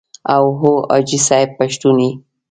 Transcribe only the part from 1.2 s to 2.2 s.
صاحب پښتون یې.